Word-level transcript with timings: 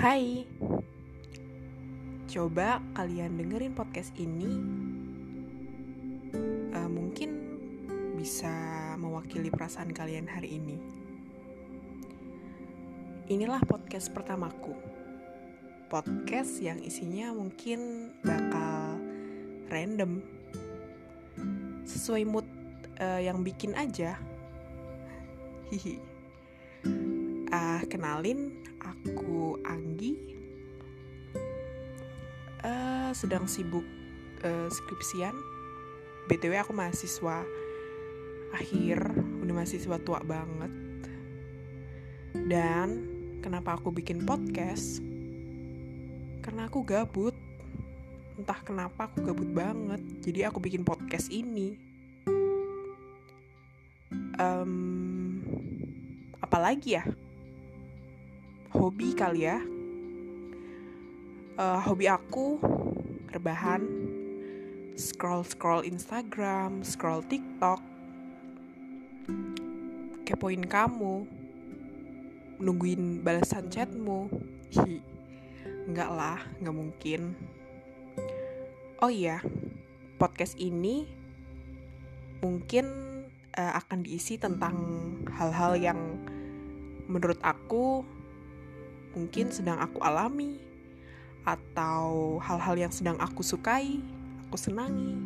Hai, 0.00 0.48
coba 2.24 2.80
kalian 2.96 3.36
dengerin 3.36 3.76
podcast 3.76 4.16
ini. 4.16 4.48
Uh, 6.72 6.88
mungkin 6.88 7.60
bisa 8.16 8.48
mewakili 8.96 9.52
perasaan 9.52 9.92
kalian 9.92 10.24
hari 10.24 10.56
ini. 10.56 10.80
Inilah 13.28 13.60
podcast 13.68 14.08
pertamaku. 14.16 14.72
Podcast 15.92 16.64
yang 16.64 16.80
isinya 16.80 17.36
mungkin 17.36 18.08
bakal 18.24 18.96
random, 19.68 20.24
sesuai 21.84 22.24
mood 22.24 22.48
uh, 23.04 23.20
yang 23.20 23.44
bikin 23.44 23.76
aja. 23.76 24.16
Hihi. 25.68 26.00
Uh, 27.50 27.82
kenalin, 27.90 28.62
aku 28.78 29.58
Anggi. 29.66 30.14
Uh, 32.62 33.10
sedang 33.10 33.50
sibuk 33.50 33.82
uh, 34.46 34.70
skripsian. 34.70 35.34
BTW 36.30 36.62
aku 36.62 36.70
mahasiswa 36.70 37.42
akhir, 38.54 39.02
udah 39.42 39.54
mahasiswa 39.54 39.98
tua 39.98 40.22
banget. 40.22 40.70
Dan 42.46 42.88
kenapa 43.42 43.74
aku 43.74 43.90
bikin 43.90 44.22
podcast? 44.22 45.02
Karena 46.46 46.70
aku 46.70 46.86
gabut. 46.86 47.34
Entah 48.38 48.62
kenapa 48.62 49.10
aku 49.10 49.26
gabut 49.26 49.50
banget. 49.50 50.06
Jadi 50.22 50.46
aku 50.46 50.62
bikin 50.62 50.86
podcast 50.86 51.34
ini. 51.34 51.74
Um, 54.38 55.42
apalagi 56.38 56.94
ya? 56.94 57.04
Hobi 58.70 59.18
kali 59.18 59.50
ya. 59.50 59.58
Uh, 61.58 61.82
hobi 61.82 62.06
aku 62.06 62.62
rebahan, 63.34 63.82
scroll 64.94 65.42
scroll 65.42 65.82
Instagram, 65.82 66.86
scroll 66.86 67.26
TikTok, 67.26 67.82
kepoin 70.22 70.62
kamu, 70.70 71.26
nungguin 72.62 73.26
balasan 73.26 73.66
chatmu. 73.74 74.30
Hi, 74.78 75.02
enggak 75.90 76.10
lah, 76.14 76.38
nggak 76.62 76.76
mungkin. 76.78 77.34
Oh 79.02 79.10
iya, 79.10 79.42
podcast 80.14 80.54
ini 80.62 81.10
mungkin 82.38 82.86
uh, 83.58 83.72
akan 83.82 84.06
diisi 84.06 84.38
tentang 84.38 84.78
hal-hal 85.34 85.74
yang 85.74 85.98
menurut 87.10 87.42
aku 87.42 88.06
mungkin 89.14 89.50
sedang 89.50 89.82
aku 89.82 89.98
alami 90.02 90.60
atau 91.42 92.36
hal-hal 92.38 92.76
yang 92.76 92.92
sedang 92.92 93.16
aku 93.18 93.40
sukai, 93.42 93.98
aku 94.46 94.56
senangi. 94.60 95.16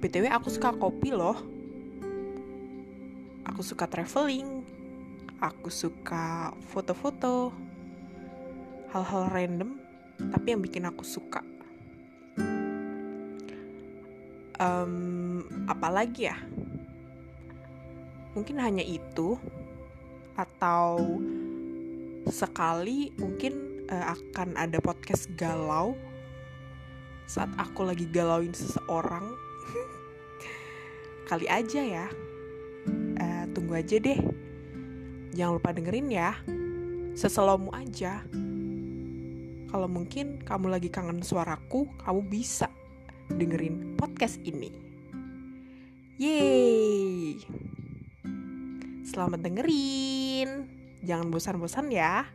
BTW 0.00 0.32
aku 0.32 0.48
suka 0.48 0.72
kopi 0.72 1.12
loh. 1.12 1.36
Aku 3.44 3.60
suka 3.60 3.84
traveling. 3.84 4.64
Aku 5.40 5.68
suka 5.68 6.56
foto-foto. 6.72 7.52
Hal-hal 8.92 9.28
random 9.28 9.80
tapi 10.28 10.52
yang 10.52 10.60
bikin 10.60 10.84
aku 10.84 11.00
suka. 11.00 11.40
Um, 14.60 15.40
apalagi 15.64 16.28
ya? 16.28 16.36
Mungkin 18.36 18.60
hanya 18.60 18.84
itu 18.84 19.40
atau 20.36 21.00
sekali 22.28 23.08
mungkin 23.16 23.86
uh, 23.88 24.12
akan 24.12 24.52
ada 24.60 24.76
podcast 24.84 25.32
galau 25.40 25.96
saat 27.24 27.48
aku 27.56 27.86
lagi 27.86 28.04
galauin 28.10 28.52
seseorang. 28.52 29.24
Kali 31.30 31.46
aja 31.46 31.80
ya. 31.80 32.06
Uh, 33.16 33.44
tunggu 33.54 33.78
aja 33.78 33.96
deh. 33.96 34.18
Jangan 35.32 35.56
lupa 35.56 35.70
dengerin 35.70 36.10
ya. 36.10 36.34
Seselomu 37.14 37.70
aja. 37.70 38.26
Kalau 39.70 39.86
mungkin 39.86 40.42
kamu 40.42 40.74
lagi 40.74 40.90
kangen 40.90 41.22
suaraku 41.22 41.86
kamu 42.02 42.20
bisa 42.26 42.66
dengerin 43.30 43.94
podcast 43.94 44.42
ini. 44.42 44.74
Yeay. 46.18 47.38
Selamat 49.06 49.46
dengerin 49.46 50.79
Jangan 51.00 51.32
bosan-bosan 51.32 51.88
ya. 51.92 52.28